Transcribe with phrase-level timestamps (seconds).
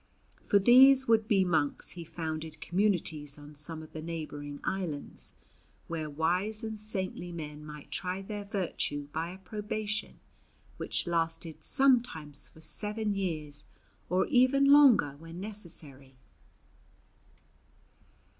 [0.41, 5.35] For these would be monks he founded communities on some of the neighbouring islands,
[5.87, 10.19] where wise and saintly men might try their virtue by a probation
[10.77, 13.65] which lasted sometimes for seven years
[14.09, 16.15] or even longer when necessary.